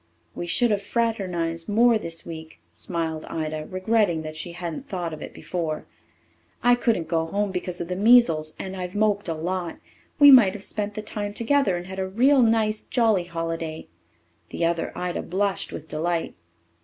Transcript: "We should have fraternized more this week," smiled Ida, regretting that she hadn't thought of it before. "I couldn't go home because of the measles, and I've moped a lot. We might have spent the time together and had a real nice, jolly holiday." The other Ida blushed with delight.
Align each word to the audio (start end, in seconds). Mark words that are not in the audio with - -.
"We 0.33 0.47
should 0.47 0.71
have 0.71 0.81
fraternized 0.81 1.69
more 1.69 1.99
this 1.99 2.25
week," 2.25 2.59
smiled 2.73 3.23
Ida, 3.25 3.67
regretting 3.69 4.23
that 4.23 4.35
she 4.35 4.53
hadn't 4.53 4.89
thought 4.89 5.13
of 5.13 5.21
it 5.21 5.31
before. 5.31 5.85
"I 6.63 6.73
couldn't 6.73 7.07
go 7.07 7.27
home 7.27 7.51
because 7.51 7.79
of 7.79 7.87
the 7.87 7.95
measles, 7.95 8.55
and 8.57 8.75
I've 8.75 8.95
moped 8.95 9.27
a 9.27 9.35
lot. 9.35 9.75
We 10.17 10.31
might 10.31 10.55
have 10.55 10.63
spent 10.63 10.95
the 10.95 11.03
time 11.03 11.35
together 11.35 11.77
and 11.77 11.85
had 11.85 11.99
a 11.99 12.07
real 12.07 12.41
nice, 12.41 12.81
jolly 12.81 13.25
holiday." 13.25 13.89
The 14.49 14.65
other 14.65 14.91
Ida 14.97 15.21
blushed 15.21 15.71
with 15.71 15.87
delight. 15.87 16.33